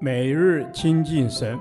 [0.00, 1.58] 每日亲近神，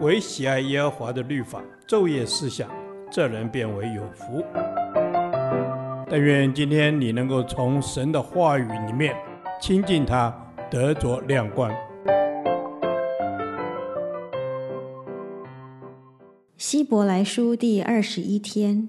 [0.00, 2.70] 唯喜爱耶和华的律法，昼夜思想，
[3.10, 4.42] 这人便为有福。
[6.08, 9.14] 但愿今天你能够从神的话语里面
[9.60, 10.34] 亲近他，
[10.70, 11.70] 得着亮光。
[16.56, 18.88] 希伯来书第二十一天，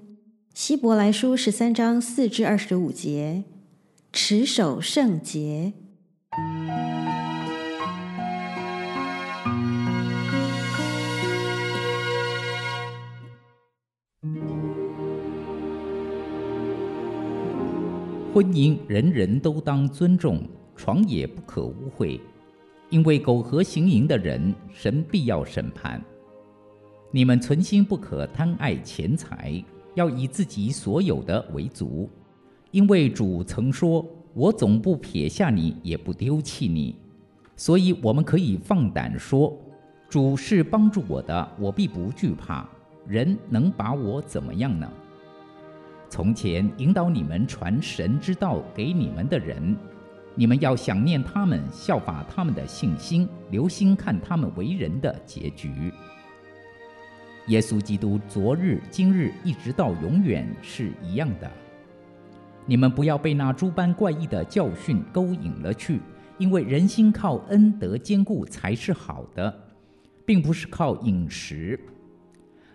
[0.54, 3.44] 希伯来书十三章四至二十五节，
[4.12, 5.74] 持守圣洁。
[18.32, 20.40] 婚姻人人都当尊重，
[20.74, 22.18] 床也不可污秽，
[22.88, 26.02] 因为苟合行淫的人，神必要审判。
[27.10, 29.62] 你们存心不可贪爱钱财，
[29.94, 32.08] 要以自己所有的为足，
[32.70, 34.02] 因为主曾说
[34.32, 36.96] ：“我总不撇下你，也不丢弃你。”
[37.54, 39.54] 所以我们可以放胆说
[40.08, 42.66] ：“主是帮助我的，我必不惧怕。
[43.06, 44.90] 人能把我怎么样呢？”
[46.12, 49.74] 从前引导你们传神之道给你们的人，
[50.34, 55.90] 你们要想念他们，效法他们的信心，留心看他们为人的结局。
[57.46, 61.50] 耶稣基督昨日、今日一直到永远是一样的。
[62.66, 65.98] 你们不要被那诸般怪异的教训勾引了去，
[66.36, 69.64] 因为人心靠恩德坚固才是好的，
[70.26, 71.80] 并不是靠饮食。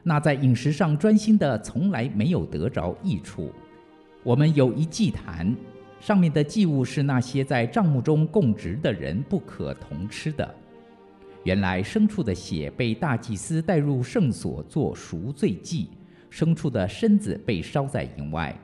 [0.07, 3.51] 那在饮食上专心的，从来没有得着益处。
[4.23, 5.53] 我们有一祭坛，
[5.99, 10.55] 上面的祭物是那些在帐幕中供职的人不可同吃的。
[11.43, 15.89] 原来牲畜的血被大祭司带入圣所做赎罪祭，
[16.31, 18.57] 牲畜的身子被烧在营外。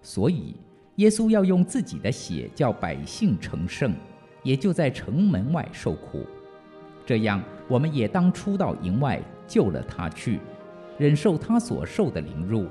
[0.00, 0.56] 所以
[0.96, 3.92] 耶稣要用自己的血叫百姓成圣，
[4.42, 6.24] 也就在城门外受苦。
[7.04, 9.22] 这样，我们也当出到营外。
[9.50, 10.38] 救了他去，
[10.96, 12.68] 忍受他所受的凌辱。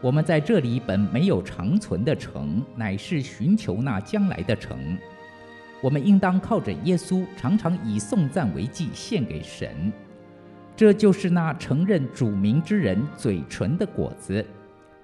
[0.00, 4.98] 我们在这里本没有长存的城，乃是寻求那将来的城。
[5.80, 9.92] 我们应当靠着耶稣，常常以颂赞为祭献给神。
[10.74, 14.44] 这就是那承认主名之人嘴唇的果子。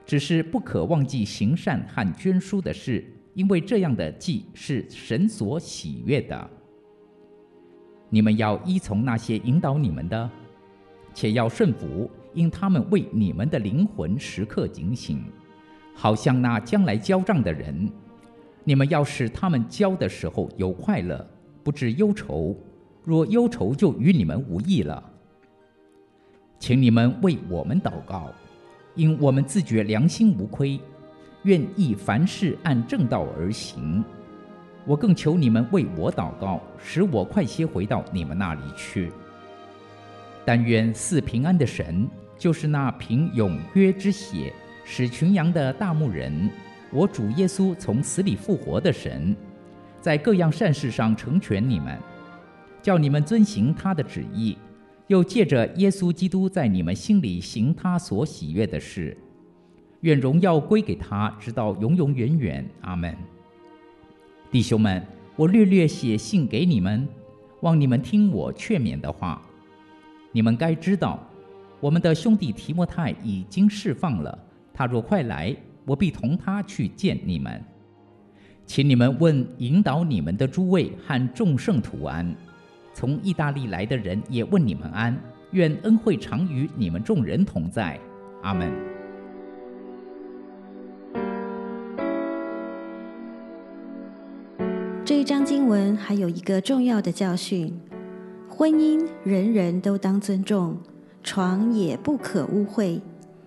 [0.05, 3.05] 只是不可忘记行善和捐输的事，
[3.35, 6.51] 因为这样的祭是神所喜悦的。
[8.11, 10.31] 你们要依从那些引导你们的。
[11.15, 15.25] 且要顺服，因他们为你们的灵魂时刻警醒，
[15.95, 17.91] 好像那将来交账的人。
[18.65, 21.27] 你们要使他们交的时候有快乐，
[21.63, 22.57] 不致忧愁。
[23.05, 25.03] 若忧愁，就与你们无益了。
[26.61, 28.31] 请你们为我们祷告，
[28.95, 30.81] 因我们自觉良心无亏，
[31.43, 34.05] 愿意凡事按正道而行。
[34.87, 39.11] 我更求你们为我祷告，使我快些回到你们那里去。
[40.45, 44.53] 但愿赐平安的神，就是那凭永约之血
[44.85, 46.51] 使群羊的大牧人，
[46.91, 49.37] 我主耶稣从死里复活的神，
[50.01, 51.97] 在各样善事上成全你们，
[52.83, 54.59] 叫你们遵行他的旨意，
[55.07, 59.17] 又借着耶稣基督在你们心里行他所喜悦的事。
[60.01, 62.69] 愿荣耀归给他，直到永永远远。
[62.81, 63.17] 阿门。
[64.51, 65.01] 弟兄们，
[65.37, 67.09] 我略略写信给你们，
[67.61, 69.41] 望你们听我劝勉的话。
[70.35, 71.21] 你们该知道，
[71.79, 74.39] 我们的兄弟提摩太已经释放了。
[74.73, 75.55] 他若快来，
[75.85, 77.63] 我必同他去见你们。
[78.65, 82.35] 请你们问引导你们的诸位和众圣徒安。
[82.95, 85.15] 从意大利来的人也问你们安。
[85.51, 88.01] 愿恩惠常与你们众人同在。
[88.43, 88.73] 阿门。
[95.05, 97.79] 这一章经文还有一个重要的教训。
[98.55, 100.77] 婚姻人人都当尊重，
[101.25, 103.01] 床也不可污秽，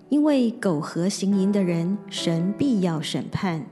[0.09, 3.63] 因为苟合行淫的人，神必要审判。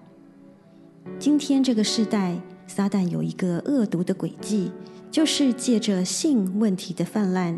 [1.17, 4.72] 今天这个时代，撒旦有一个恶毒的诡计，
[5.09, 7.58] 就是借着性问题的泛滥，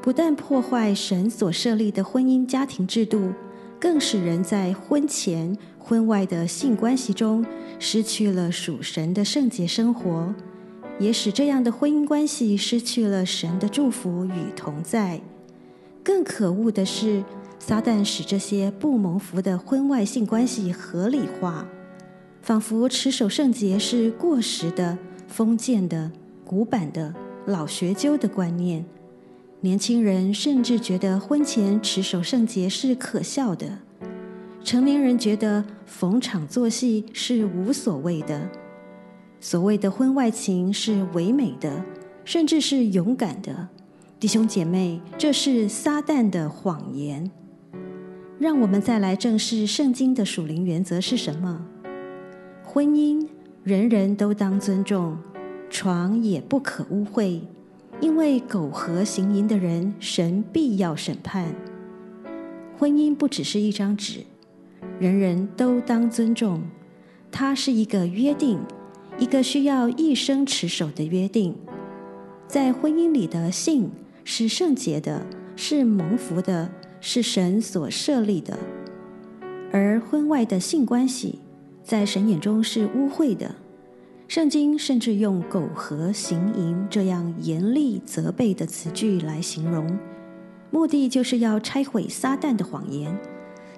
[0.00, 3.32] 不但破坏神所设立的婚姻家庭制度，
[3.80, 7.44] 更使人在婚前婚外的性关系中
[7.80, 10.32] 失去了属神的圣洁生活。
[10.98, 15.20] 也使这样的婚姻关系失去了神的祝福与同在。
[16.02, 17.22] 更可恶的是，
[17.58, 21.66] 撒旦使这些不蒙福的婚外性关系合理化，
[22.42, 24.96] 仿佛持守圣洁是过时的、
[25.26, 26.10] 封建的、
[26.44, 27.14] 古板的、
[27.46, 28.84] 老学究的观念。
[29.60, 33.78] 年轻人甚至觉得婚前持守圣洁是可笑的，
[34.64, 38.48] 成年人觉得逢场作戏是无所谓的。
[39.40, 41.84] 所谓的婚外情是唯美的，
[42.24, 43.68] 甚至是勇敢的。
[44.18, 47.30] 弟兄姐妹，这是撒旦的谎言。
[48.38, 51.64] 让我们再来正视圣经的属灵原则是什么？
[52.64, 53.28] 婚姻
[53.62, 55.16] 人人都当尊重，
[55.70, 57.40] 床也不可污秽，
[58.00, 61.54] 因为苟合行淫的人，神必要审判。
[62.76, 64.24] 婚姻不只是一张纸，
[64.98, 66.62] 人人都当尊重，
[67.30, 68.58] 它是一个约定，
[69.18, 71.54] 一个需要一生持守的约定。
[72.46, 73.90] 在婚姻里的性。
[74.30, 75.24] 是圣洁的，
[75.56, 76.70] 是蒙福的，
[77.00, 78.58] 是神所设立的；
[79.72, 81.38] 而婚外的性关系，
[81.82, 83.54] 在神眼中是污秽的。
[84.28, 89.98] 圣经甚至用“苟合行淫”这样严厉责备的词句来形容，
[90.70, 93.18] 目的就是要拆毁撒旦的谎言，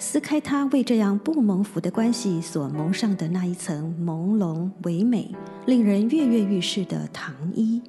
[0.03, 5.31] 撕开他为这样不蒙福的关系所蒙上的那一层朦胧、唯美、
[5.67, 7.83] 令人跃跃欲试的糖衣。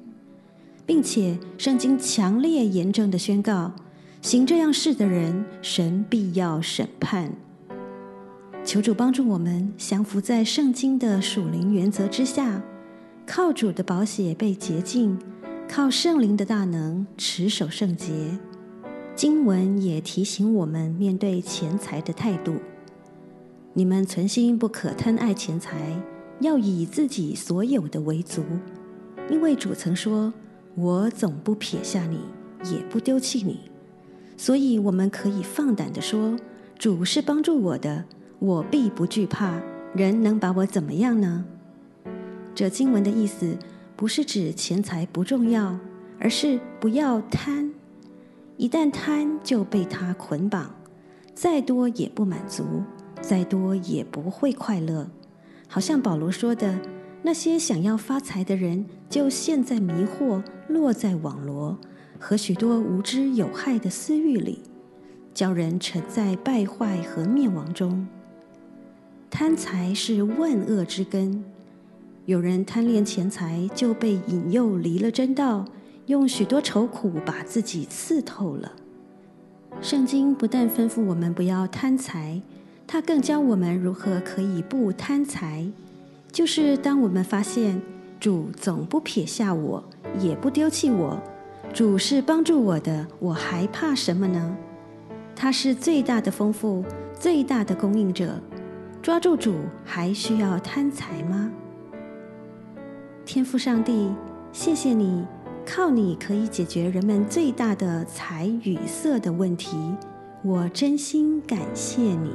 [0.84, 3.72] 并且，圣经强烈严正地宣告：
[4.20, 7.32] 行这样事的人，神必要审判。
[8.62, 12.62] 求主帮助我们降服在圣经的属灵原则之下，
[13.26, 15.18] 靠主的宝血被洁净，
[15.66, 18.12] 靠圣灵的大能持守圣洁。
[19.14, 22.56] 经文也提醒我们面对钱财的态度：
[23.74, 26.02] 你们存心不可贪爱钱财，
[26.40, 28.42] 要以自己所有的为足，
[29.30, 30.32] 因为主曾说。
[30.74, 32.18] 我总不撇下你，
[32.72, 33.60] 也不丢弃你，
[34.38, 36.34] 所以我们可以放胆地说：
[36.78, 38.06] 主是帮助我的，
[38.38, 39.60] 我必不惧怕。
[39.94, 41.44] 人能把我怎么样呢？
[42.54, 43.58] 这经文的意思
[43.94, 45.78] 不是指钱财不重要，
[46.18, 47.70] 而是不要贪。
[48.56, 50.74] 一旦贪，就被他捆绑，
[51.34, 52.82] 再多也不满足，
[53.20, 55.08] 再多也不会快乐。
[55.68, 56.78] 好像保罗说的。
[57.24, 61.78] 那些想要发财的人，就陷在迷惑、落在网罗
[62.18, 64.58] 和许多无知有害的私欲里，
[65.32, 68.08] 叫人沉在败坏和灭亡中。
[69.30, 71.44] 贪财是万恶之根，
[72.26, 75.64] 有人贪恋钱财，就被引诱离了真道，
[76.06, 78.72] 用许多愁苦把自己刺透了。
[79.80, 82.40] 圣经不但吩咐我们不要贪财，
[82.86, 85.66] 它更教我们如何可以不贪财。
[86.30, 87.80] 就是当我们发现
[88.18, 89.82] 主总不撇下我，
[90.18, 91.20] 也不丢弃我，
[91.72, 94.56] 主是帮助我的，我还怕什么呢？
[95.34, 96.84] 他是最大的丰富、
[97.18, 98.38] 最大的供应者，
[99.00, 101.50] 抓住主还需要贪财吗？
[103.24, 104.10] 天父上帝，
[104.52, 105.24] 谢谢你，
[105.64, 109.76] 靠你可以解决人们最大的财与色的问题，
[110.42, 112.32] 我真心感谢你。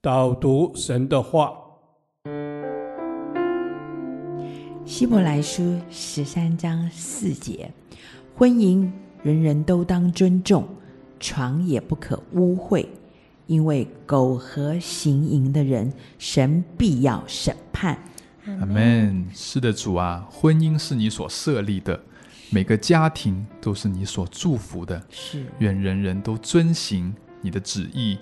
[0.00, 1.54] 导读神的话，
[4.84, 7.70] 希伯来书十三章四节：
[8.36, 8.90] 婚姻
[9.22, 10.64] 人人都当尊重，
[11.20, 12.86] 床也不可污秽，
[13.46, 17.98] 因为苟合行淫的人，神必要审判。
[18.46, 19.26] 阿门。
[19.34, 22.00] 是的，主啊，婚姻是你所设立的，
[22.50, 25.02] 每个家庭都是你所祝福的。
[25.10, 28.18] 是，愿人人都遵行你的旨意。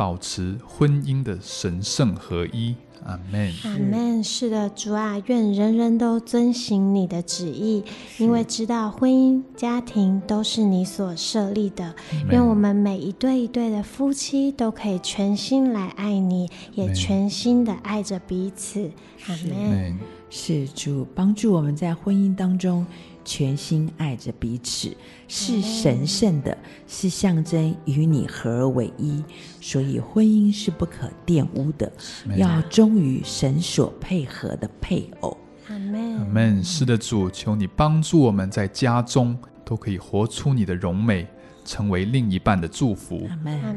[0.00, 2.74] 保持婚姻的神圣合一，
[3.04, 3.52] 阿门。
[3.64, 4.24] 阿门。
[4.24, 7.84] 是的，主啊，愿人人都遵行你的旨意，
[8.16, 11.94] 因为知道婚姻家庭都是你所设立的。
[12.30, 18.90] 愿我们每一对一对的夫妻都可以全心来爱你，也全心的爱着彼此。
[19.26, 19.98] 阿门。
[20.30, 22.86] 是主帮助我们在婚姻当中。
[23.22, 24.96] 全心爱着彼此，
[25.28, 26.56] 是神圣的，
[26.88, 29.22] 是象征与你合而为一，
[29.60, 31.92] 所以婚姻是不可玷污的，
[32.36, 35.36] 要忠于神所配合的配偶。
[35.68, 36.18] 阿门。
[36.18, 36.64] 阿门。
[36.64, 41.28] 是的，主，求你帮助我们在家中都可以活出你的荣美，
[41.64, 43.28] 成为另一半的祝福。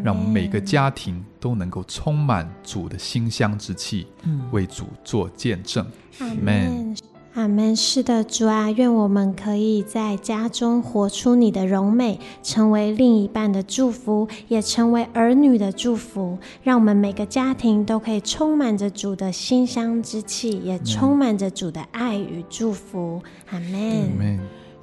[0.03, 5.85] 让我们每个家庭都能够充满主的馨香之气，嗯，为主做见证。
[6.19, 6.95] 阿门。
[7.33, 7.75] 阿门。
[7.75, 16.37] 是的，主啊，愿我们可以在家中活出你的荣美，成为另一半的祝福，也成为儿女的祝福。
[16.61, 23.19] 让我们每个家庭都可以充满着主的馨香之气，也充满着主的爱与祝福。
[23.49, 24.39] 阿门。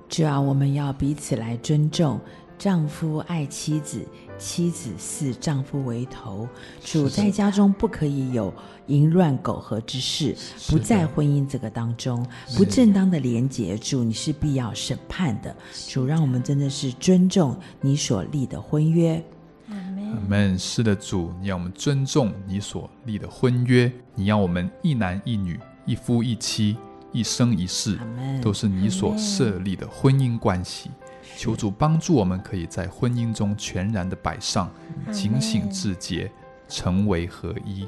[0.09, 2.19] 主啊，我们要彼此来尊重。
[2.61, 4.07] 丈夫爱妻子，
[4.39, 6.47] 妻子视丈夫为头。
[6.85, 8.53] 主在家中不可以有
[8.89, 10.37] 淫乱苟合之事，
[10.69, 12.23] 不在婚姻这个当中
[12.59, 13.79] 不正当的连结。
[13.79, 15.57] 主，你是必要审判的。
[15.89, 19.25] 主，让我们真的是尊重你所立的婚约。
[19.71, 26.77] 阿们是的，主，你要我们尊重你所立的婚约，你要我们一男一女，一夫一妻，
[27.11, 27.99] 一生一世，
[28.43, 30.91] 都是你所设立的婚姻关系。
[31.37, 34.71] 求主帮助我们，可以在婚姻中全然的摆上，
[35.11, 36.31] 警醒自洁，
[36.69, 37.87] 成为合一。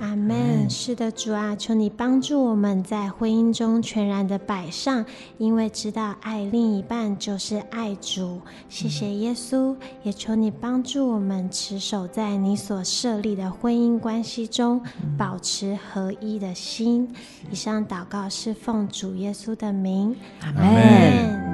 [0.00, 0.68] 阿门。
[0.68, 5.04] 是的，主啊，求你帮助我们在婚姻中全然的摆上，
[5.38, 8.40] 因为知道爱另一半就是爱主。
[8.68, 14.82] 谢谢耶稣，也求你帮助我们持守在你所设立的婚姻关系中，
[15.16, 17.08] 保持合一的心。
[17.48, 20.16] 以上祷告是奉主耶稣的名。
[20.40, 21.53] 阿门。